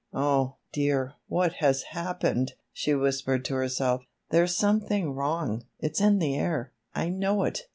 [0.15, 4.01] "Oh, dear, what has happened?" she whispered to herself.
[4.31, 6.71] "There's something wrong; it's in the air!
[6.95, 7.67] I know it!